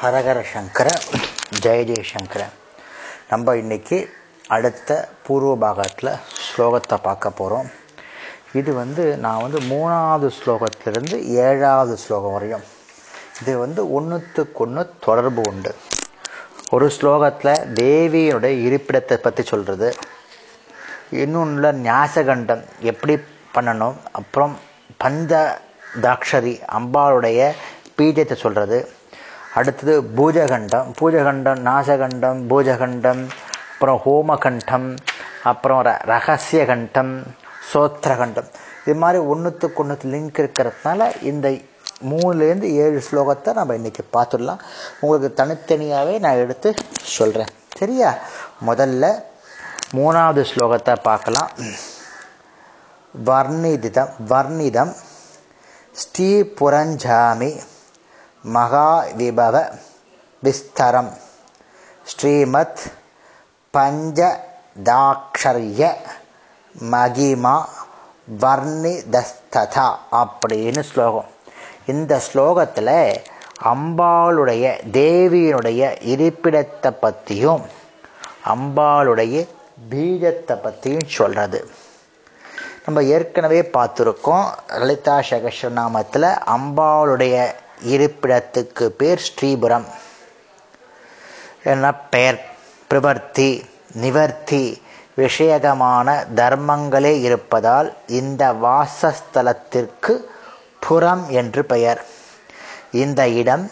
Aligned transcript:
ஹரஹர 0.00 0.40
சங்கர 0.50 0.88
ஜெய 1.64 1.80
ஜெயசங்கர 1.88 2.42
நம்ம 3.30 3.54
இன்னைக்கு 3.60 3.96
அடுத்த 4.56 4.90
பூர்வ 5.24 5.50
பாகத்தில் 5.64 6.10
ஸ்லோகத்தை 6.44 6.96
பார்க்க 7.06 7.30
போகிறோம் 7.40 7.66
இது 8.58 8.70
வந்து 8.78 9.04
நான் 9.24 9.42
வந்து 9.44 9.60
மூணாவது 9.72 10.28
ஸ்லோகத்திலிருந்து 10.38 11.16
ஏழாவது 11.46 11.94
ஸ்லோகம் 12.04 12.34
வரையும். 12.36 12.64
இது 13.40 13.54
வந்து 13.64 13.82
ஒன்றுத்துக்கு 13.96 14.62
ஒன்று 14.64 14.84
தொடர்பு 15.06 15.42
உண்டு. 15.50 15.72
ஒரு 16.76 16.88
ஸ்லோகத்தில் 16.96 17.52
தேவியினுடைய 17.80 18.54
இருப்பிடத்தை 18.68 19.18
பற்றி 19.26 19.44
சொல்கிறது 19.52 19.90
இன்னொன்று 21.24 21.72
ஞாசகண்டம் 21.88 22.64
எப்படி 22.92 23.16
பண்ணணும்? 23.56 23.98
அப்புறம் 24.20 24.56
பந்த 25.04 25.42
தாக்ஷரி 26.06 26.54
அம்பாளுடைய 26.78 27.52
பீஜத்தை 27.98 28.38
சொல்கிறது 28.46 28.80
அடுத்தது 29.54 29.94
பூஜகண்டம். 30.16 30.88
பூஜகண்டம் 31.00 31.60
நாசகண்டம் 31.68 32.40
பூஜகண்டம் 32.50 33.22
அப்புறம் 33.72 34.00
ஹோமகண்டம் 34.04 34.88
அப்புறம் 35.42 35.84
ர 35.84 35.90
ரகசிய 36.04 36.66
கண்டம் 36.66 37.12
சோத்திரகண்டம். 37.72 38.48
இது 38.84 38.94
மாதிரி 38.94 39.18
ஒன்றுத்துக்கு 39.24 39.80
ஒன்றுத்து 39.82 40.06
லிங்க் 40.14 40.40
இருக்கிறதுனால 40.42 41.08
இந்த 41.22 41.48
மூணுலேருந்து 42.10 42.68
ஏழு 42.82 43.02
ஸ்லோகத்தை 43.10 43.50
நம்ம 43.52 43.74
இன்றைக்கி 43.74 44.04
பார்த்துடலாம். 44.12 44.60
உங்களுக்கு 45.00 45.30
தனித்தனியாகவே 45.42 46.14
நான் 46.18 46.42
எடுத்து 46.44 46.74
சொல்கிறேன் 47.16 47.52
சரியா? 47.78 48.10
முதல்ல 48.66 49.04
மூணாவது 49.96 50.42
ஸ்லோகத்தை 50.52 50.94
பார்க்கலாம். 51.02 51.50
வர்ணிதிதம் 53.14 54.12
வர்ணிதம் 54.28 54.92
ஸ்ரீபுரஞ்சாமி 56.00 57.50
மகாவிபவ 58.44 59.70
விஸ்தரம். 60.42 61.12
ஸ்ரீமத் 62.04 62.92
பஞ்சதாக்ஷரிய 63.74 65.94
மகிமா 66.90 67.64
வர்ணிதஸ்ததா 68.40 69.94
அப்படின்னு 70.12 70.80
ஸ்லோகம். 70.80 71.26
இந்த 71.86 72.20
ஸ்லோகத்தில் 72.32 73.22
அம்பாளுடைய 73.64 74.80
தேவியினுடைய 74.92 75.96
இருப்பிடத்தை 76.12 76.90
பற்றியும் 77.00 77.62
அம்பாளுடைய 78.44 79.48
பீஜத்தை 79.90 80.62
பற்றியும் 80.62 81.06
சொல்கிறது 81.06 81.70
நம்ம 82.84 83.02
ஏற்கனவே 83.02 83.60
பார்த்துருக்கோம் 83.60 84.52
லலிதா 84.68 85.22
சகஸ்ரநாமத்தில் 85.30 86.38
அம்பாளுடைய 86.46 87.54
இருப்பிடத்துக்கு 87.84 88.86
பேர் 88.86 89.32
ஸ்ரீபுரம். 89.32 89.84
என்ன 91.64 91.94
பெயர்? 91.94 92.44
பிரவர்த்தி 92.90 93.64
நிவர்த்தி 93.92 94.82
விஷயகமான 95.16 96.26
தர்மங்களே 96.34 97.20
இருப்பதால் 97.20 97.96
இந்த 98.06 98.52
வாசஸ்தலத்திற்கு 98.52 100.24
புறம் 100.80 101.26
என்று 101.28 101.64
பெயர். 101.64 102.04
இந்த 102.90 103.28
இடம் 103.28 103.70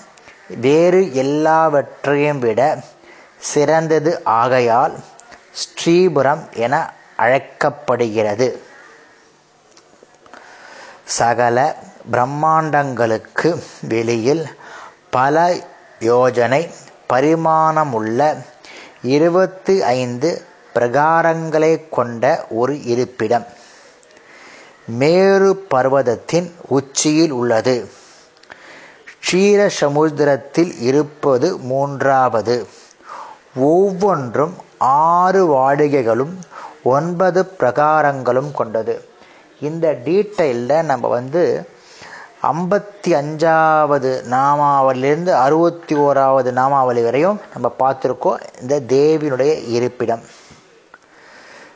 வேறு 0.48 1.14
எல்லாவற்றையும் 1.14 2.38
விட 2.38 2.80
சிறந்தது 3.36 4.24
ஆகையால் 4.24 4.98
ஸ்ரீபுரம் 5.50 6.52
என 6.52 6.92
அழைக்கப்படுகிறது. 7.16 8.62
சகல 11.04 11.76
பிரம்மாண்டங்களுக்கு 12.12 13.62
வெளியில் 13.80 14.46
பல 15.10 15.56
யோஜனை 16.00 16.70
பரிமாணமுள்ள 17.08 18.44
இருபத்தி 19.02 19.82
ஐந்து 19.82 20.42
பிரகாரங்களை 20.74 21.88
கொண்ட 21.88 22.46
ஒரு 22.50 22.84
இருப்பிடம். 22.84 23.46
மேரு 24.84 25.66
பர்வதத்தின் 25.70 26.54
உச்சியில் 26.68 27.30
உள்ளது. 27.30 27.90
க்ஷீர 29.20 29.66
சமுத்திரத்தில் 29.66 30.78
இருப்பது 30.78 31.58
மூன்றாவது. 31.58 32.66
ஒவ்வொன்றும் 33.54 34.56
ஆறு 34.78 35.48
வாடிகைகளும் 35.48 36.34
ஒன்பது 36.82 37.52
பிரகாரங்களும் 37.60 38.52
கொண்டது. 38.52 39.08
இந்த 39.60 39.98
டீட்டெயிலில் 40.04 40.82
நம்ம 40.82 41.08
வந்து 41.08 41.68
ஐம்பத்தி 42.42 43.12
அஞ்சாவது 43.12 44.10
நாமாவளியிலிருந்து 44.30 45.28
அறுபத்தி 45.28 45.94
ஓராவது 45.94 46.50
நாமாவளி 46.50 47.02
வரையும் 47.02 47.40
நம்ம 47.52 47.74
பார்த்துருக்கோம் 47.78 48.40
இந்த 48.60 48.80
தேவியினுடைய 48.80 49.68
இருப்பிடம். 49.68 50.20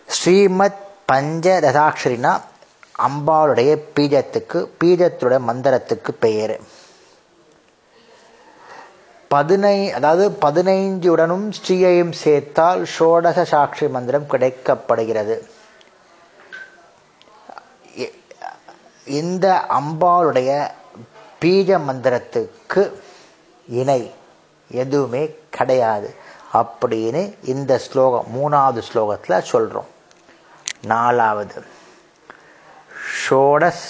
ஸ்ரீமத் 0.07 0.81
பஞ்சரதாட்சரினா 1.13 2.41
அம்பாளுடைய 2.99 3.79
பீஜத்துக்கு 3.97 4.69
பீஜத்துடைய 4.85 5.41
மந்திரத்துக்கு 5.49 6.11
பெயர். 6.21 6.61
பதினை 9.35 9.91
அதாவது 9.91 10.39
பதினைஞ்சுடனும் 10.41 11.53
ஸ்ரீயையும் 11.59 12.13
சேர்த்தால் 12.13 12.87
ஷோடச 12.99 13.43
சாட்சி 13.43 13.89
மந்திரம் 13.89 14.31
கிடைக்கப்படுகிறது. 14.31 15.52
இந்த 19.05 19.65
அம்பாளுடைய 19.69 20.71
பீஜ 21.41 21.79
மந்திரத்துக்கு 21.89 22.93
இணை 23.69 24.15
எதுவுமே 24.71 25.37
கிடையாது 25.51 26.15
அப்படின்னு 26.53 27.35
இந்த 27.45 27.79
ஸ்லோகம் 27.79 28.27
மூணாவது 28.35 28.83
ஸ்லோகத்தில் 28.93 29.41
சொல்கிறோம் 29.41 29.87
நாலாவது. 30.87 31.65
ஷோடஸ் 33.29 33.89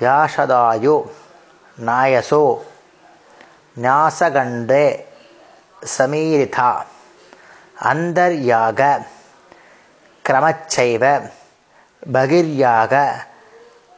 யாஷதாயோ 0.00 1.10
நாயசோ 1.80 2.58
ஞாசகண்டே 3.80 5.04
சமீரிதா 5.98 6.84
அந்தர்யாக 7.82 9.02
கிரமச்சைவ 10.28 11.22
பகிர்யாக 12.12 13.12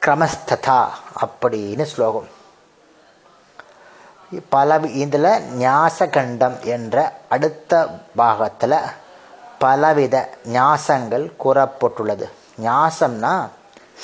கிரமஸ்ததா 0.05 0.81
அப்படின்னு 1.25 1.83
ஸ்லோகம் 1.83 2.29
பல 4.49 4.79
இதில் 5.03 5.29
ஞாசகண்டம் 5.59 6.57
என்ற 6.65 6.97
அடுத்த 7.29 7.73
பாகத்தில் 8.17 8.77
பலவித 9.59 10.17
ஞாசங்கள் 10.53 11.25
கூறப்பட்டுள்ளது 11.45 12.27
ஞாசம்னா 12.63 13.35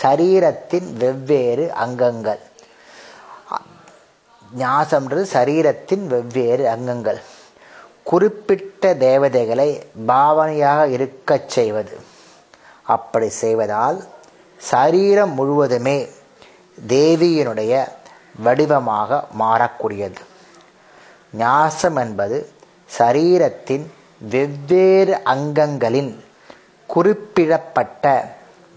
சரீரத்தின் 0.03 0.89
வெவ்வேறு 0.93 1.73
அங்கங்கள்। 1.75 2.41
ஞாசம்ன்றது 4.59 5.25
சரீரத்தின் 5.33 6.07
வெவ்வேறு 6.07 6.69
அங்கங்கள்। 6.69 7.21
குறிப்பிட்ட 8.03 8.95
தேவதைகளை 8.95 9.69
பாவனையாக 10.07 10.87
இருக்கச் 10.89 11.49
செய்வது। 11.49 12.01
அப்படி 12.97 13.29
செய்வதால் 13.43 14.01
சரீரம் 14.61 15.33
முழுவதுமே 15.33 16.09
தேவியினுடைய 16.89 17.89
வடிவமாக 18.39 19.25
மாறக்கூடியது. 19.39 20.21
ஞாசம் 21.33 21.97
என்பது 21.97 22.53
சரீரத்தின் 22.99 23.87
வெவ்வேறு 24.19 25.21
அங்கங்களின் 25.25 26.25
குறிப்பிடப்பட்ட 26.87 28.35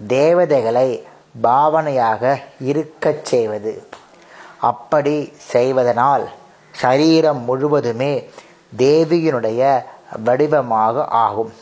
தேவதைகளை 0.07 1.05
பாவனையாக 1.43 2.41
இருக்கச் 2.59 3.25
செய்வது. 3.25 3.87
அப்படி 4.59 5.33
செய்வதனால் 5.35 6.29
சரீரம் 6.71 7.41
முழுவதுமே 7.43 8.29
தேவியினுடைய 8.77 9.83
வடிவமாக 10.23 11.05
ஆகும். 11.05 11.53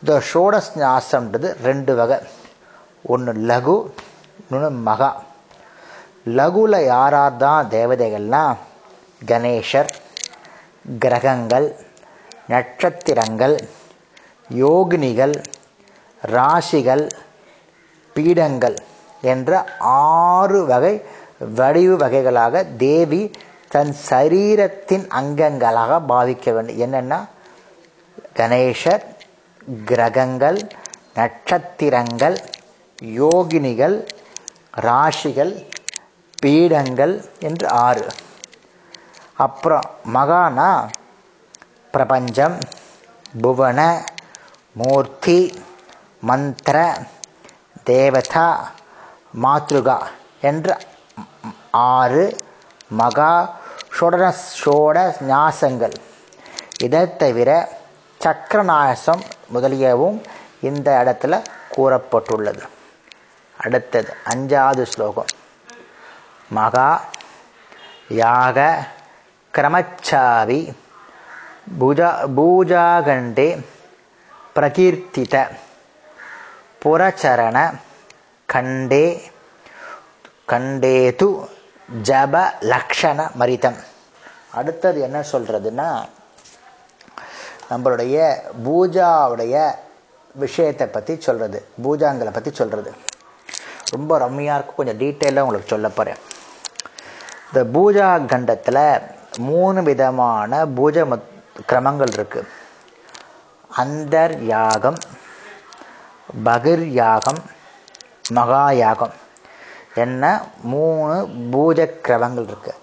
இந்த 0.00 0.22
ஷோடஸ் 0.32 0.72
ஞாசம்ன்றது 0.76 1.48
ரெண்டு 1.62 1.94
வகை. 1.94 2.18
ஒன்று 3.02 3.32
லகு 3.50 3.76
இன்னொன்று 4.40 4.70
மகா. 4.70 5.10
லகுவில் 6.38 6.84
யார் 6.84 7.12
யார் 7.12 7.36
தான் 7.36 7.68
தேவதைகள்னா 7.68 8.42
கணேஷர் 9.26 9.90
கிரகங்கள் 10.98 11.68
நட்சத்திரங்கள் 12.48 13.56
யோகினிகள் 14.50 15.34
ராசிகள் 16.22 17.08
பீடங்கள் 18.16 18.76
என்ற 19.22 19.64
ஆறு 19.78 20.66
வகை 20.66 21.02
வடிவு 21.54 21.96
வகைகளாக 21.96 22.64
தேவி 22.76 23.22
தன் 23.68 23.94
சரீரத்தின் 24.10 25.06
அங்கங்களாக 25.20 26.00
பாவிக்க 26.08 26.52
வேண்டும். 26.52 26.80
என்னென்னா 26.84 27.18
கணேசர் 28.36 29.04
கிரகங்கள் 29.84 30.60
நட்சத்திரங்கள் 31.14 32.38
யோகினிகள் 33.02 34.08
ராசிகள் 34.80 35.66
பீடங்கள் 36.42 37.24
என்று 37.40 37.68
ஆறு. 37.68 38.06
அப்புறம் 39.36 39.82
மகானா 40.14 40.88
பிரபஞ்சம் 41.90 42.58
புவன 43.40 44.04
மூர்த்தி 44.72 45.62
மந்திர 46.20 46.98
தேவதா 47.84 48.70
மாத்ருகா 49.42 49.98
என்ற 50.40 50.78
ஆறு 51.70 52.36
மகா 52.88 53.58
ஷோடன 54.00 54.34
ஷோட 54.64 55.14
ஞாசங்கள். 55.28 55.94
இதை 56.82 57.16
தவிர 57.16 57.68
சக்கரநாசம் 58.24 59.22
முதலியவும் 59.54 60.22
இந்த 60.60 60.88
இடத்துல 61.04 61.42
கூறப்பட்டுள்ளது. 61.76 62.62
அடுத்தது 63.64 64.10
அஞ்சாவது 64.32 64.84
ஸ்லோகம். 64.92 65.30
மகா 66.58 66.90
யாக 68.20 68.58
கிரமச்சாவி 69.54 70.60
பூஜா 71.80 72.10
பூஜாகண்டே 72.38 73.48
பிரகீர்த்தித 74.56 75.36
புரச்சரண 76.82 77.56
கண்டே 78.48 79.06
கண்டேது 80.52 81.28
ஜப 82.08 82.34
லக்ஷண 82.72 83.18
மரிதம். 83.40 83.80
அடுத்தது 84.58 84.98
என்ன 85.06 85.18
சொல்கிறதுன்னா 85.32 85.88
நம்மளுடைய 87.70 88.16
பூஜாவுடைய 88.66 89.56
விஷயத்தை 90.44 90.86
பற்றி 90.96 91.14
சொல்கிறது 91.26 91.58
பூஜாங்களை 91.84 92.32
பற்றி 92.36 92.50
சொல்கிறது 92.60 92.90
ரொம்ப 93.90 94.18
ரம்மியாக 94.18 94.56
இருக்கும். 94.56 94.76
கொஞ்சம் 94.76 95.00
டீட்டெயிலாக 95.02 95.44
உங்களுக்கு 95.44 95.72
சொல்ல 95.74 95.88
போகிறேன் 95.88 96.20
இந்த 97.48 97.60
பூஜா 97.74 98.08
கண்டத்தில் 98.26 98.82
மூணு 99.46 99.80
விதமான 99.82 100.52
பூஜை 100.76 101.04
மத் 101.10 101.28
கிரமங்கள் 101.70 102.12
இருக்குது 102.16 102.50
அந்தர் 103.70 104.34
யாகம் 104.48 104.98
பகிர் 106.44 106.84
யாகம் 106.94 107.40
மகா 108.32 108.64
யாகம் 108.78 109.14
என்ன 109.94 110.24
மூணு 110.72 111.14
பூஜை 111.50 111.86
கிரமங்கள் 112.06 112.48
இருக்குது 112.50 112.82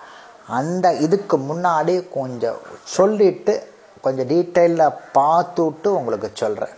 அந்த 0.58 0.88
இதுக்கு 1.06 1.36
முன்னாடி 1.50 1.96
கொஞ்சம் 2.10 2.60
சொல்லிட்டு 2.96 3.54
கொஞ்சம் 4.02 4.30
டீட்டெயிலாக 4.32 5.00
பார்த்துட்டு 5.18 5.90
உங்களுக்கு 6.00 6.30
சொல்கிறேன் 6.36 6.76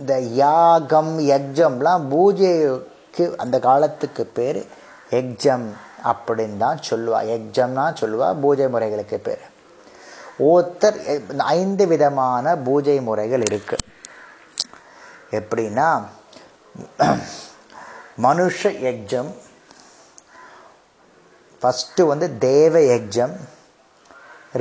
இந்த 0.00 0.14
யாகம் 0.40 1.12
யக்ஜம்லாம் 1.28 2.02
பூஜைக்கு 2.08 3.24
அந்த 3.42 3.56
காலத்துக்கு 3.66 4.24
பேர் 4.36 4.60
எக்ஜம் 5.20 5.66
அப்படின்னு 6.10 6.56
தான் 6.56 6.80
சொல்லுவா. 6.88 7.20
எக்ஜம்னா 7.36 7.84
சொல்லுவா 8.00 8.28
பூஜை 8.44 8.66
முறைகளுக்கு 8.74 9.18
பேர். 9.28 9.42
ஒருத்தர் 10.50 10.98
ஐந்து 11.56 11.86
விதமான 11.92 12.54
பூஜை 12.68 12.96
முறைகள் 13.08 13.44
இருக்கு. 13.48 13.76
எப்படின்னா 15.38 15.88
மனுஷ 18.26 18.70
யக்ஜம் 18.86 19.30
ஃபஸ்ட்டு 21.60 22.10
வந்து 22.12 22.26
தேவ 22.38 22.80
யக்ஜம் 22.94 23.36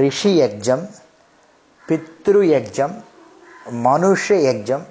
ரிஷி 0.02 0.32
யக்ஜம் 0.44 0.86
பித்ரு 1.88 2.42
யக்ஜம் 2.56 2.96
மனுஷ 3.90 4.26
யக்ஜம் 4.50 4.86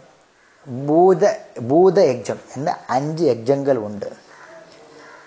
பூத 0.87 1.23
பூத 1.69 2.05
எக்ஜம் 2.05 2.41
என்ன? 2.55 2.79
அஞ்சு 2.87 3.25
எக்ஜங்கள் 3.35 3.77
உண்டு. 3.77 4.09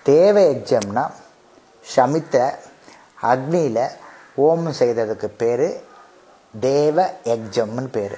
தேவ 0.03 0.41
எக்ஜம்னா 0.41 1.11
சமித்த 1.95 2.53
அக்னியில் 3.21 3.85
ஓமம் 4.37 4.77
செய்ததுக்கு 4.79 5.29
பேர் 5.37 5.83
தேவ 6.59 7.13
எக்ஜம்னு 7.23 7.87
பேர். 7.91 8.17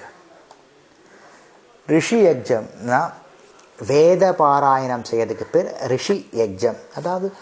ரிஷி 1.87 2.25
எக்ஜம்னா 2.25 3.11
வேத 3.77 4.31
பாராயணம் 4.31 5.07
செய்யறதுக்கு 5.11 5.45
பேர் 5.51 5.69
ரிஷி 5.87 6.29
எக்ஜம். 6.31 6.77
அதாவது 6.95 7.33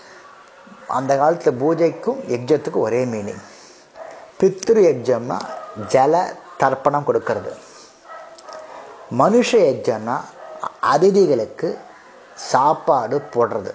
அந்த 0.87 1.17
காலத்தில் 1.17 1.61
பூஜைக்கும் 1.61 2.19
எக்ஜத்துக்கும் 2.27 2.85
ஒரே 2.89 3.05
மீனிங் 3.05 3.43
பித்ரு 4.39 4.83
எக்ஜம்னா 4.93 5.39
ஜல 5.89 6.21
தர்ப்பணம் 6.59 7.07
கொடுக்கறது. 7.07 7.51
மனுஷ 9.21 9.50
யஜ்ஜம்னா 9.69 10.17
அதிதிகளுக்கு 10.94 11.69
சாப்பாடு 12.51 13.17
போடுறது. 13.33 13.71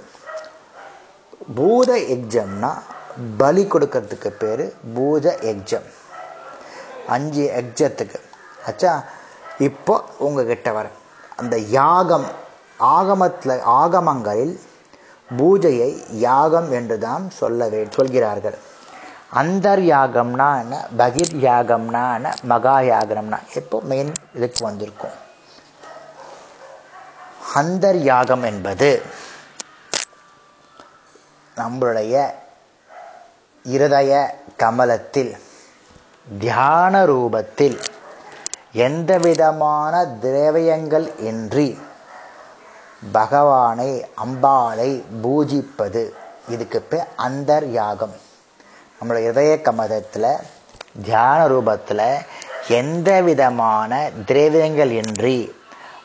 பூத 1.56 1.90
எக்ஜம்னா 2.14 2.70
பலி 3.40 3.62
கொடுக்கறதுக்கு 3.72 4.30
பேர் 4.42 4.64
பூத 4.96 5.34
எக்ஜம் 5.52 5.88
அஞ்சு 7.14 7.44
எக்ஜத்துக்கு 7.60 8.18
ஆச்சா 8.68 8.92
இப்போ 9.68 9.94
உங்ககிட்ட 10.26 10.68
வர 10.72 10.86
அந்த 11.40 11.56
யாகம் 11.80 12.28
ஆகமத்தில் 12.78 13.60
ஆகமங்களில் 13.80 14.54
பூஜையை 15.30 15.90
யாகம் 16.28 16.70
என்று 16.78 16.98
தான் 16.98 17.24
சொல்ல 17.40 17.68
சொல்கிறார்கள். 17.96 18.56
அந்தர் 19.40 19.82
யாகம்னா 19.94 20.48
என்ன? 20.62 20.74
பகிர் 20.98 21.36
யாகம்னா 21.48 22.02
என்ன? 22.16 22.34
மகா 22.52 22.76
யாகம்னா 22.92 23.38
இப்போ 23.60 23.80
மெயின் 23.90 24.12
இதுக்கு 24.36 24.60
வந்திருக்கும். 24.64 25.16
அந்தர் 27.54 27.94
யாகம் 27.94 28.42
என்பது 28.42 29.02
நம்மளுடைய 31.56 32.30
இருதய 33.62 34.38
கமலத்தில் 34.56 35.36
தியான 36.38 37.06
ரூபத்தில் 37.06 37.82
எந்த 38.72 39.18
விதமான 39.18 40.06
திரவியங்கள் 40.22 41.18
இன்றி 41.18 41.78
பகவானை 43.12 44.06
அம்பாளை 44.24 45.02
பூஜிப்பது. 45.22 46.14
இதுக்கு 46.48 46.80
பேர் 46.80 47.06
அந்தர் 47.18 47.64
யாகம். 47.64 48.14
நம்மளோட 49.00 49.28
இதய 49.28 49.60
கமதத்தில் 49.60 50.36
தியான 51.04 51.48
ரூபத்தில் 51.48 52.24
எந்த 52.68 53.22
விதமான 53.22 54.10
திரவியங்கள் 54.26 54.90
இன்றி 54.90 55.62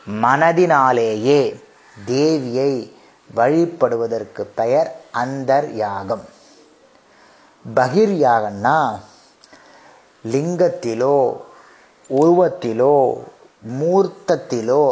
மனதினாலேயே 0.09 1.59
தேவியை 2.07 2.91
வழிபடுவதற்கு 3.35 4.41
பெயர் 4.55 5.01
அந்தர் 5.13 5.69
யாகம் 5.73 6.25
பகிர் 7.75 8.15
யாகம்னா 8.25 8.99
லிங்கத்திலோ 10.27 11.37
உருவத்திலோ 12.09 13.17
மூர்த்தத்திலோ 13.79 14.83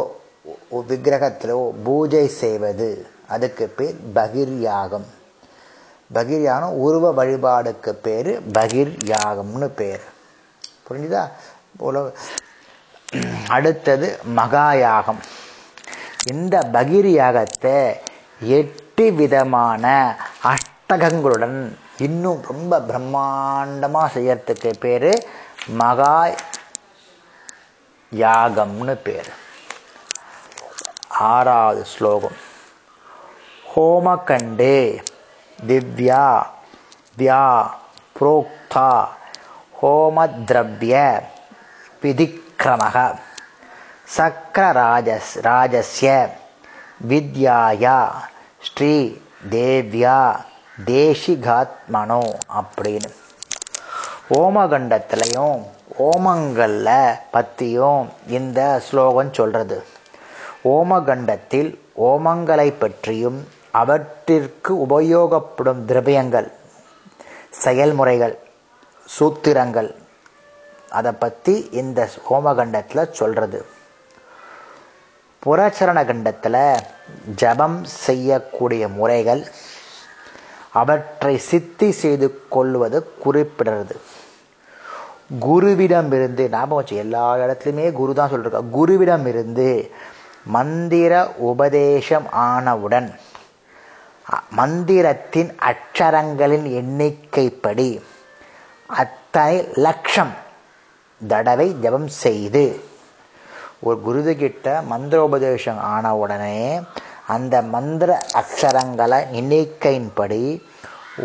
விக்கிரகத்திலோ 0.88 1.70
பூஜை 1.84 2.28
செய்வது. 2.28 3.06
அதுக்கு 3.28 3.68
பேர் 3.68 3.96
பகிர் 4.14 4.58
யாகம் 4.58 5.06
பகிர் 6.14 6.42
யாகம் 6.42 6.72
உருவ 6.72 7.12
வழிபாடுக்கு 7.12 7.90
பேர் 7.90 8.42
பகிர் 8.52 8.92
யாகம்னு 9.04 9.66
பேர். 9.66 10.00
புரிஞ்சுதா? 10.86 11.28
போல 11.76 12.10
அடுத்தது 13.48 14.20
மகா 14.24 14.72
யாகம் 14.72 15.20
இந்த 16.24 16.60
பகிர் 16.72 17.08
யாகத்தை 17.10 17.96
எட்டு 18.40 19.12
விதமான 19.12 19.84
அஷ்டகங்களுடன் 20.44 21.72
இன்னும் 21.98 22.42
ரொம்ப 22.42 22.80
பிரம்மாண்டமாக 22.80 24.12
செய்யறதுக்கு 24.14 24.72
பேர் 24.80 25.24
மகா 25.74 26.34
யாகம்னு 28.12 28.94
பேர். 29.02 29.30
ஆறாவது 31.08 31.84
ஸ்லோகம். 31.84 32.38
ஹோமகண்டே 33.74 35.00
திவ்யா 35.58 36.42
தியா 37.16 37.70
புரோக்தா 38.16 38.90
ஹோமத்ரவ்ய 39.82 40.94
சக்கரமக. 42.58 42.98
சக்கரராஜஸ் 44.16 45.32
ராஜஸ்ய 45.42 46.12
வித்யாயா 47.08 47.98
ஸ்ரீ 48.66 48.94
தேவ்யா 49.50 50.16
தேசிகாத்மனோ 50.86 52.22
அப்படின்னு. 52.60 53.10
ஓமகண்டத்திலையும் 54.40 55.60
ஓமங்களில் 56.08 57.20
பற்றியும் 57.30 58.08
இந்த 58.38 58.80
ஸ்லோகம் 58.88 59.32
சொல்கிறது 59.32 59.78
ஓமகண்டத்தில் 60.74 61.70
ஓமங்களை 62.10 62.68
பற்றியும் 62.78 63.38
அவற்றிற்கு 63.82 64.74
உபயோகப்படும் 64.88 65.84
திரவியங்கள் 65.84 66.50
செயல்முறைகள் 67.64 68.36
சூத்திரங்கள் 69.08 69.90
அதை 70.90 71.12
பற்றி 71.12 71.68
இந்த 71.70 72.08
ஹோமகண்டத்தில் 72.28 73.10
சொல்கிறது 73.10 73.64
புறச்சரண 75.46 76.06
கண்டத்தில் 76.06 76.80
ஜபம் 77.34 77.84
செய்யக்கூடிய 77.84 78.88
முறைகள் 78.88 79.46
அவற்றை 80.72 81.38
சித்தி 81.38 81.90
செய்து 81.90 82.40
கொள்வது 82.48 83.12
குறிப்பிடுறது. 83.24 83.94
குருவிடம் 85.40 86.12
இருந்து 86.12 86.50
ஞாபகம் 86.50 86.76
வச்சு 86.76 86.96
எல்லா 86.96 87.36
இடத்துலையுமே 87.36 87.92
குரு 87.92 88.14
தான் 88.14 88.30
சொல்லிருக்கா 88.30 88.62
குருவிடமிருந்து 88.72 89.90
மந்திர 90.46 91.28
உபதேசம் 91.36 92.26
ஆனவுடன் 92.32 93.14
மந்திரத்தின் 94.50 95.50
அச்சரங்களின் 95.58 96.64
எண்ணிக்கைப்படி 96.64 98.00
அத்தனை 98.88 99.68
லட்சம் 99.74 100.34
தடவை 101.20 101.68
ஜபம் 101.80 102.08
செய்து. 102.24 102.64
ஒரு 103.80 103.98
குருது 104.06 104.32
கிட்ட 104.36 104.66
மந்திரோபதேசம் 104.90 105.80
ஆன 105.92 106.14
உடனே 106.16 106.56
அந்த 107.26 107.62
மந்திர 107.62 108.10
அக்ஷரங்களை 108.34 109.18
எண்ணிக்கையின்படி 109.32 110.42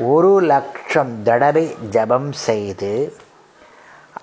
ஒரு 0.05 0.41
லட்சம் 0.41 1.23
தடவை 1.23 1.65
ஜபம் 1.89 2.31
செய்து 2.45 2.93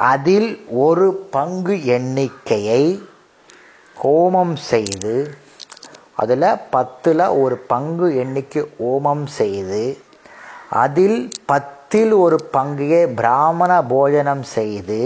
அதில் 0.09 0.51
ஒரு 0.79 1.07
பங்கு 1.31 1.75
எண்ணிக்கையை 1.87 2.83
ஹோமம் 3.97 4.57
செய்து 4.71 5.15
அதில் 6.15 6.47
பத்தில் 6.71 7.25
ஒரு 7.43 7.57
பங்கு 7.67 8.07
எண்ணிக்கை 8.15 8.63
ஹோமம் 8.79 9.27
செய்து 9.39 9.83
அதில் 10.71 11.19
பத்தில் 11.47 12.13
ஒரு 12.13 12.37
பங்கையே 12.53 13.03
பிராமண 13.15 13.83
போஜனம் 13.83 14.43
செய்து 14.43 15.01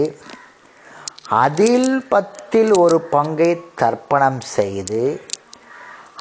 அதில் 1.29 2.07
பத்தில் 2.09 2.73
ஒரு 2.73 3.01
பங்கை 3.01 3.65
தர்ப்பணம் 3.81 4.41
செய்து 4.41 5.21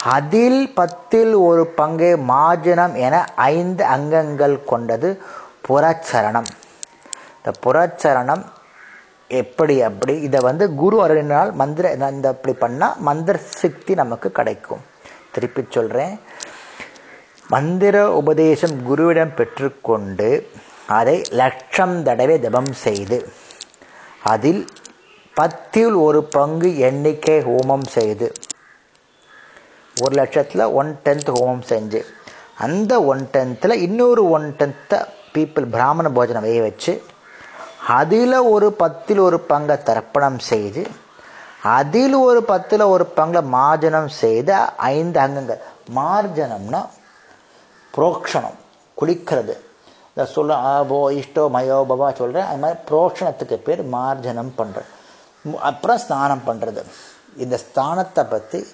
அதில் 0.03 0.73
பத்தில் 0.73 1.33
ஒரு 1.33 1.67
பங்கை 1.67 2.15
மாஜனம் 2.17 2.95
என 2.95 3.25
ஐந்து 3.35 3.83
அங்கங்கள் 3.85 4.63
கொண்டது 4.65 5.21
புறச்சரணம். 5.67 6.49
இந்த 7.37 7.51
புறச்சரணம் 7.65 8.43
எப்படி 9.27 9.81
அப்படி? 9.81 10.21
இதை 10.21 10.39
வந்து 10.39 10.75
குரு 10.75 10.97
அருளினால் 11.05 11.51
மந்திர 11.51 11.91
இந்த 11.91 12.27
அப்படி 12.29 12.53
பண்ணால் 12.59 12.97
மந்திர 12.97 13.37
சக்தி 13.37 13.93
நமக்கு 13.93 14.31
கிடைக்கும். 14.31 14.83
திருப்பி 15.31 15.63
சொல்கிறேன் 15.69 16.19
மந்திர 17.49 18.11
உபதேசம் 18.11 18.75
குருவிடம் 18.89 19.35
பெற்றுக்கொண்டு 19.35 20.49
அதை 20.87 21.21
லட்சம் 21.29 22.03
தடவை 22.03 22.39
தபம் 22.39 22.71
செய்து 22.71 23.29
அதில் 24.23 24.67
பத்தில் 25.37 25.95
ஒரு 26.07 26.19
பங்கு 26.35 26.69
எண்ணிக்கை 26.87 27.35
ஹோமம் 27.47 27.85
செய்து. 27.95 28.27
ஒரு 30.03 30.13
லட்சத்தில் 30.19 30.63
ஒன் 30.79 30.91
டென்த் 31.05 31.29
ஹோமம் 31.37 31.63
செஞ்சு 31.71 31.99
அந்த 32.65 32.93
ஒன் 33.11 33.23
டென்த்தில் 33.33 33.73
இன்னொரு 33.85 34.23
ஒன் 34.35 34.47
டென்த்தை 34.59 34.99
பீப்புள் 35.33 35.65
பிராமண 35.75 36.09
போஜனம் 36.17 36.45
வேக 36.47 36.61
வச்சு 36.61 36.93
அதில் 37.99 38.37
ஒரு 38.53 38.67
பத்தில் 38.81 39.21
ஒரு 39.27 39.39
பங்கை 39.51 39.77
தர்ப்பணம் 39.89 40.39
செய்து 40.51 40.83
அதில் 41.77 42.15
ஒரு 42.27 42.41
பத்தில் 42.43 42.83
ஒரு 42.93 43.05
பங்கை 43.17 43.41
மார்ஜனம் 43.57 44.11
செய்து 44.21 44.55
ஐந்து 44.95 45.19
அங்கங்கள். 45.19 45.61
மார்ஜனம்னா 45.95 46.81
புரோக்ஷணம் 47.93 48.57
குளிக்கிறது. 48.97 49.55
இந்த 50.09 50.25
சொல்ல 50.35 50.55
ஆபோ 50.73 50.99
இஷ்டோ 51.11 51.43
மயோபவா 51.55 52.09
சொல்கிறேன் 52.19 52.49
அது 52.49 52.61
மாதிரி 52.63 52.79
புரோக்ஷணத்துக்கு 52.89 53.57
பேர் 53.67 53.81
மார்ஜனம் 53.95 54.53
பண்ணுறேன் 54.57 54.91
அப்புறம் 55.61 55.97
ஸ்நானம் 55.97 56.41
பண்ணுறது 56.47 56.83
இந்த 57.37 57.59
ஸ்தானத்தை 57.65 58.23
பற்றி 58.29 58.67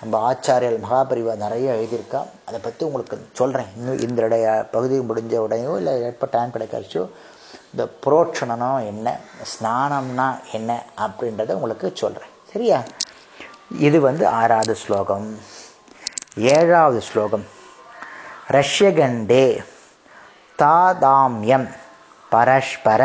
நம்ம 0.00 0.32
ஆச்சாரியல் 0.32 0.80
மகாபரிவா 0.82 1.36
நிறைய 1.36 1.72
எழுதியிருக்கா. 1.72 2.20
அதை 2.46 2.60
பற்றி 2.60 2.86
உங்களுக்கு 2.86 3.28
சொல்கிறேன் 3.32 3.66
இன்னும் 3.76 3.98
இந்த 3.98 4.66
பகுதி 4.70 4.98
முடிஞ்ச 4.98 5.34
உடனேயோ 5.46 5.76
இல்லை 5.76 6.02
எப்போ 6.02 6.28
டைம் 6.30 6.54
கிடைக்காச்சோ 6.54 7.08
இந்த 7.70 7.84
புரோட்சணனம் 8.04 8.86
என்ன 8.86 9.20
ஸ்நானம்னா 9.52 10.28
என்ன 10.52 10.84
அப்படின்றத 10.96 11.52
உங்களுக்கு 11.52 11.90
சொல்கிறேன் 11.94 12.28
சரியா? 12.52 12.82
இது 13.78 14.00
வந்து 14.00 14.26
ஆறாவது 14.26 14.74
ஸ்லோகம். 14.74 15.38
ஏழாவது 16.36 17.00
ஸ்லோகம். 17.00 17.44
ரஷ்யகண்டே 18.48 19.62
தாதாமியம் 20.56 21.68
பரஸ்பர 22.30 23.02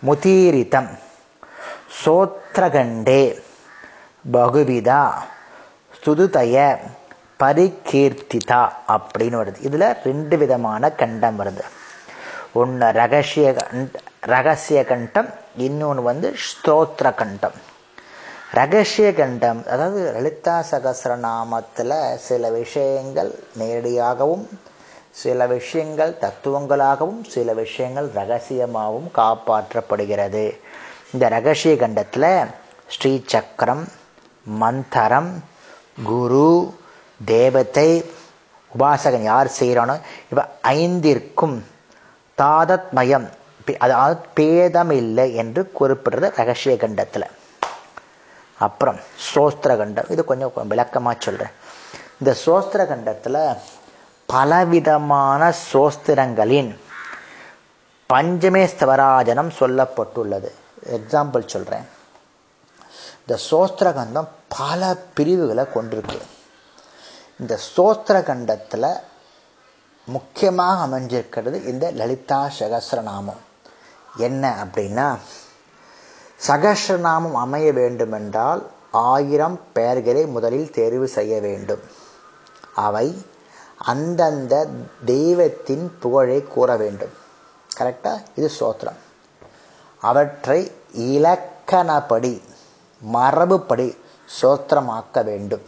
முதீரிதம். 0.00 0.90
சோத்ரகண்டே 2.04 3.38
பகுவிதா. 4.32 5.12
சுதுதய 6.04 6.78
பரிகீர்த்திதா 7.40 8.68
அப்படின்னு 8.88 9.36
வருது. 9.40 9.54
இதில் 9.60 9.96
ரெண்டு 10.04 10.36
விதமான 10.36 10.90
கண்டம் 10.90 11.40
வருது. 11.40 11.64
ஒன்று 12.52 12.92
ரகசிய 12.92 13.54
ரகசிய 14.20 14.84
கண்டம் 14.84 15.34
இன்னொன்று 15.56 16.02
வந்து 16.02 16.34
ஸ்தோத்திர 16.46 17.14
கண்டம். 17.14 17.58
ரகசிய 18.52 19.14
கண்டம் 19.14 19.66
அதாவது 19.66 20.12
லலிதா 20.12 20.64
சகசிரநாமத்தில் 20.70 22.14
சில 22.16 22.50
விஷயங்கள் 22.50 23.44
நேரடியாகவும் 23.58 24.46
சில 25.10 25.46
விஷயங்கள் 25.46 26.16
தத்துவங்களாகவும் 26.20 27.28
சில 27.28 27.52
விஷயங்கள் 27.52 28.08
ரகசியமாகவும் 28.08 29.10
காப்பாற்றப்படுகிறது. 29.14 30.60
இந்த 31.14 31.28
ரகசிய 31.28 31.76
கண்டத்தில் 31.76 32.30
ஸ்ரீ 32.88 33.12
சக்கரம் 33.26 33.84
மந்தரம் 34.60 35.30
குரு 36.02 36.48
தேவத்தை 37.20 37.88
உபாசகன் 38.70 39.22
யார் 39.22 39.50
செய்கிறானோ 39.58 39.94
இப்போ 40.28 40.44
ஐந்திற்கும் 40.74 41.56
தாதத்மயம் 42.38 43.26
அதாவது 43.78 44.18
பேதம் 44.34 44.92
இல்லை 44.92 45.26
என்று 45.34 45.62
குறிப்பிடுறது 45.80 46.28
ரகசிய 46.34 46.74
கண்டத்தில் 46.76 47.26
அப்புறம் 48.58 49.00
சோஸ்திர 49.32 49.72
கண்டம் 49.76 50.08
இது 50.08 50.22
கொஞ்சம் 50.24 50.70
விளக்கமாக 50.70 51.16
சொல்கிறேன் 51.20 51.56
இந்த 52.18 52.32
சோஸ்திர 52.44 52.86
கண்டத்தில் 52.86 53.42
பலவிதமான 54.28 55.42
சோஸ்திரங்களின் 55.72 56.70
பஞ்சமே 58.10 58.62
ஸ்தவராஜனம் 58.66 59.52
சொல்லப்பட்டுள்ளது. 59.58 60.50
எக்ஸாம்பிள் 60.86 61.46
சொல்கிறேன் 61.46 61.86
இந்த 63.26 63.42
சோஸ்திரகண்டம் 63.50 64.28
பல 64.58 64.96
பிரிவுகளை 65.14 65.64
கொண்டிருக்கு. 65.64 66.20
இந்த 67.40 67.58
சோஸ்திரகண்டத்தில் 67.76 69.00
முக்கியமாக 70.04 70.86
அமைஞ்சிருக்கிறது 70.86 71.66
இந்த 71.66 71.90
லலிதா 71.90 72.50
சகசிரநாமம் 72.58 73.42
என்ன 74.16 74.64
அப்படின்னா 74.64 75.18
சகசிரநாமம் 76.46 77.32
அமைய 77.32 77.72
வேண்டுமென்றால் 77.72 78.70
ஆயிரம் 78.90 79.60
பெயர்களை 79.72 80.26
முதலில் 80.26 80.70
தேர்வு 80.70 81.08
செய்ய 81.08 81.40
வேண்டும். 81.40 81.80
அவை 82.74 83.26
அந்தந்த 83.78 84.68
தெய்வத்தின் 85.04 85.96
புகழை 86.00 86.42
கூற 86.42 86.76
வேண்டும். 86.76 87.12
கரெக்டாக 87.78 88.22
இது 88.34 88.50
சோத்திரம். 88.60 89.06
அவற்றை 90.00 90.60
இலக்கணப்படி 91.12 92.34
மரபுப்படி 93.02 93.88
சோத்திரமாக்க 94.40 95.24
வேண்டும். 95.24 95.64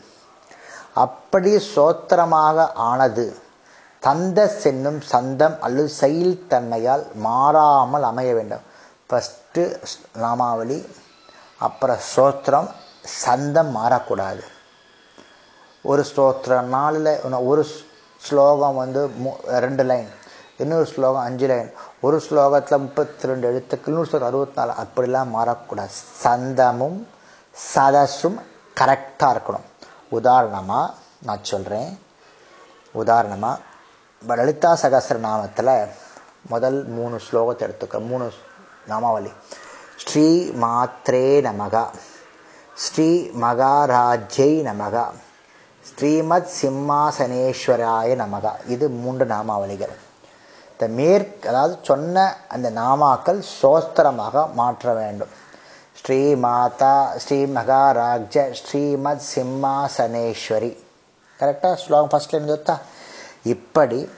அப்படி 1.04 1.52
சோத்திரமாக 1.75 2.66
ஆனது 2.88 3.26
தந்த 4.00 4.38
சென்னும் 4.62 5.00
சந்தம் 5.12 5.56
அல்லது 5.60 5.88
செயல் 6.02 6.46
தன்மையால் 6.49 7.04
மாறாமல் 7.26 8.06
அமைய 8.10 8.30
வேண்டும். 8.34 8.64
ஃபஸ்ட்டு 9.08 9.62
நாமாவளி 10.22 10.78
அப்புறம் 11.66 12.02
சோத்திரம் 12.14 12.68
சந்தம் 13.25 13.70
மாறக்கூடாது. 13.76 14.42
ஒரு 15.82 16.02
ஸ்தோத்திரம் 16.10 16.68
நாளில் 16.76 17.12
ஒரு 17.50 17.62
ஸ்லோகம் 18.22 18.80
வந்து 18.82 19.02
ரெண்டு 19.64 19.84
லைன் 19.90 20.08
இன்னொரு 20.61 20.85
ஸ்லோகம் 20.85 21.23
அஞ்சு 21.23 21.47
லைன். 21.47 21.73
ஒரு 22.00 22.23
ஸ்லோகத்தில் 22.29 22.79
முப்பத்தி 22.85 23.26
ரெண்டு 23.26 23.49
எழுத்துக்கள் 23.49 23.95
இன்னொரு 23.95 24.09
ஸ்லோகம் 24.09 24.29
அறுபத்தி 24.29 24.61
நாலு 24.61 24.73
அப்படிலாம் 24.73 25.31
மாறக்கூடாது. 25.37 25.93
சந்தமும் 26.25 27.07
சதஸும் 27.75 28.38
கரெக்டாக 28.81 29.37
இருக்கணும். 29.37 29.67
உதாரணமாக 30.09 30.95
நான் 31.23 31.45
சொல்கிறேன் 31.45 31.99
உதாரணமாக 32.93 33.61
லலிதா 34.26 34.79
சகசர 34.83 35.19
நாமத்தில் 35.19 35.88
முதல் 36.49 36.85
மூணு 36.85 37.21
ஸ்லோகத்தை 37.31 37.71
எடுத்துக்க. 37.71 38.07
மூணு 38.07 38.33
நாமாவளி. 38.88 39.33
ஸ்ரீ 39.97 40.50
மாத்ரே 40.50 41.50
நமகா. 41.50 41.87
ஸ்ரீ 42.75 43.31
மகாராஜ்யை 43.40 44.52
நமகா. 44.62 45.07
ஸ்ரீமத் 45.83 46.50
சிம்மாசனேஸ்வராய 46.61 48.14
நமகா. 48.23 48.52
இது 48.67 48.88
மூன்று 48.88 49.25
நாமாவளிகள். 49.25 49.97
இந்த 50.80 50.94
மேற்கு 50.94 51.49
அதாவது 51.49 51.78
சொன்ன 51.82 52.37
அந்த 52.49 52.70
நாமாக்கள் 52.70 53.42
சோஸ்திரமாக 53.62 54.52
மாற்ற 54.52 54.92
வேண்டும். 54.94 55.28
ஸ்ரீ 56.02 56.34
மாதா 56.34 57.12
ஸ்ரீ 57.16 57.44
மகாராஜ 57.46 58.50
ஸ்ரீமத் 58.52 59.26
சிம்மாசனேஸ்வரி 59.34 60.76
கரெக்டாக 61.40 61.75
ஸ்லோகம் 61.75 62.12
ஃபஸ்ட்ல 62.12 62.30
இருந்து 62.30 62.76
இப்படி 63.42 64.10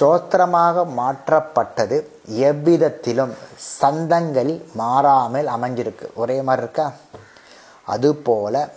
சோத்திரமாக 0.00 0.84
மாற்றப்பட்டது 0.96 2.08
எவ்விதத்திலும் 2.26 3.34
சந்தங்களில் 3.56 4.70
மாறாமல் 4.74 5.46
அமைஞ்சிருக்கு. 5.46 6.14
ஒரே 6.14 6.42
மாதிரி 6.42 6.62
இருக்கா? 6.62 6.92
அதுபோல 7.84 8.68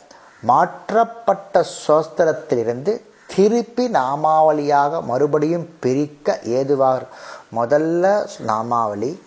மாற்றப்பட்ட 0.41 1.65
சோஸ்திரத்திலிருந்து 1.87 3.13
திருப்பி 3.35 3.87
நாமாவளியாக 3.87 5.01
மறுபடியும் 5.01 5.79
பிரிக்க 5.79 6.39
ஏதுவாக 6.43 7.05
முதல்ல 7.55 8.29
நாமாவளி 8.39 9.21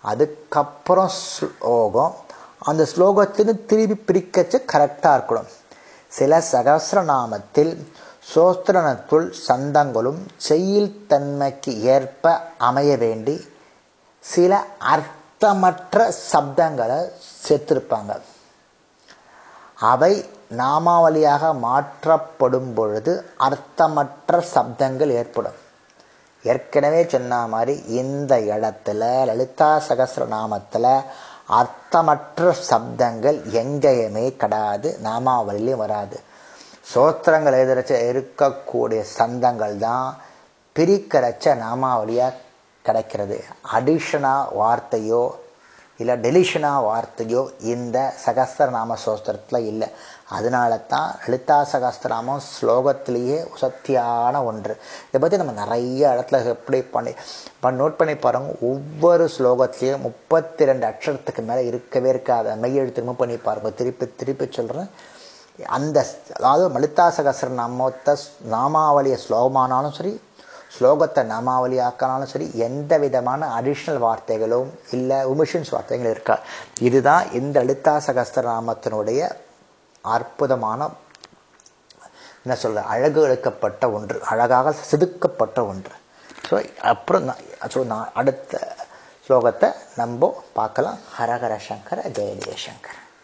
அதுக்கப்புறம் 0.00 1.08
ஸ்லோகம். 1.08 2.14
அந்த 2.58 2.86
ஸ்லோகத்தின்னு 2.96 3.66
திருப்பி 3.66 4.12
பிரிக்கச்சு 4.12 4.58
கரெக்டாக 4.72 5.18
இருக்கணும். 5.18 5.50
சில 6.08 6.42
சகசிரநாமத்தில் 6.52 7.86
சோஸ்திரனத்துள் 8.34 9.32
சந்தங்களும் 9.48 10.20
செய்யில் 10.36 11.06
தன்மைக்கு 11.06 11.80
ஏற்ப 11.80 12.40
அமைய 12.58 12.96
வேண்டி 12.96 13.46
சில 14.18 14.64
அர்த்தமற்ற 14.78 16.14
சப்தங்களை 16.32 17.00
சேர்த்திருப்பாங்க. 17.48 18.20
அவை 19.78 20.31
நாமாவளியாக 20.60 21.52
மாற்றப்படும் 21.66 22.72
பொழுது 22.74 23.12
அர்த்தமற்ற 23.46 24.40
சப்தங்கள் 24.54 25.12
ஏற்படும். 25.20 25.58
ஏற்கனவே 26.44 27.02
சொன்ன 27.08 27.40
மாதிரி 27.46 27.74
இந்த 28.00 28.32
இடத்துல 28.52 29.02
லலிதா 29.28 29.70
சகசிரநாமத்தில் 29.88 30.92
அர்த்தமற்ற 31.60 32.54
சப்தங்கள் 32.70 33.38
எங்கேயுமே 33.62 34.26
கிடையாது 34.36 34.88
நாமாவளிலையும் 35.04 35.82
வராது. 35.84 36.18
சோத்திரங்கள் 36.92 37.58
எழுதுறச்ச 37.60 37.92
இருக்கக்கூடிய 38.12 39.00
சந்தங்கள் 39.18 39.76
தான் 39.86 40.08
பிரிக்கிறச்ச 40.76 41.54
நாமாவளியாக 41.64 42.40
கிடைக்கிறது. 42.82 43.44
அடிஷனாக 43.74 44.52
வார்த்தையோ 44.60 45.24
இல்லை 46.00 46.14
டெலிஷனாக 46.24 46.84
வார்த்தையோ 46.88 47.40
இந்த 47.72 47.98
சகஸ்திரநாம 48.24 48.96
சோஸ்திரத்தில் 49.04 49.66
இல்லை. 49.70 49.88
அதனால 50.36 50.72
தான் 50.92 51.08
லலிதா 51.24 51.56
சகஸ்திரநாமம் 51.72 52.42
ஸ்லோகத்திலேயே 52.52 53.38
சக்தியான 53.62 54.44
ஒன்று. 54.50 54.74
இதை 55.08 55.18
பற்றி 55.22 55.40
நம்ம 55.42 55.54
நிறைய 55.60 56.02
இடத்துல 56.14 56.40
எப்படி 56.54 56.78
பண்ணி 56.94 57.12
நோட் 57.80 57.98
பண்ணி 58.00 58.14
பாருங்க. 58.24 58.52
ஒவ்வொரு 58.70 59.26
ஸ்லோகத்திலையும் 59.36 60.04
முப்பத்தி 60.08 60.68
ரெண்டு 60.70 60.86
அக்ஷரத்துக்கு 60.90 61.44
மேலே 61.50 61.62
இருக்கவே 61.70 62.10
இருக்காது. 62.14 62.50
மெய்யெழுத்து 62.64 62.96
திரும்ப 62.98 63.18
பண்ணி 63.22 63.38
பாருங்க. 63.48 63.72
திருப்பி 63.80 64.08
திருப்பி 64.22 64.48
சொல்கிறேன் 64.58 64.90
அந்த 65.76 65.98
அதாவது 66.36 66.66
லலிதா 66.74 67.06
சகஸ்திரநாமத்தை 67.16 68.14
நாமாவளிய 68.54 69.16
ஸ்லோகமானாலும் 69.24 69.96
சரி 69.98 70.12
ஸ்லோகத்தை 70.74 71.22
நாமாவளி 71.32 71.78
ஆக்கினாலும் 71.86 72.32
சரி 72.32 72.46
எந்த 72.66 72.92
விதமான 73.04 73.48
அடிஷ்னல் 73.58 74.02
வார்த்தைகளும் 74.06 74.70
இல்லை 74.96 75.18
உமிஷன்ஸ் 75.32 75.72
வார்த்தைகள் 75.74 76.12
இருக்கா 76.14 76.36
இதுதான் 76.88 77.24
இந்த 77.40 77.56
அழுத்தா 77.64 77.94
சகஸ்திரநாமத்தினுடைய 78.08 79.20
அற்புதமான 80.04 80.90
என்ன 82.44 82.54
சொல்ற 82.62 82.80
அழகு 82.92 83.20
எடுக்கப்பட்ட 83.26 83.90
ஒன்று 83.96 84.16
அழகாக 84.32 84.72
செதுக்கப்பட்ட 84.88 85.58
ஒன்று. 85.72 85.94
ஸோ 86.48 86.54
அப்புறம் 86.92 87.28
ஸோ 87.74 87.80
நான் 87.92 88.10
அடுத்த 88.20 88.62
ஸ்லோகத்தை 89.26 89.68
நம்ம 90.00 90.30
பார்க்கலாம். 90.58 90.98
ஹரஹர 91.18 91.54
சங்கர 91.68 91.98
ஜெய 92.16 92.32
ஜெயசங்கர். 92.44 93.01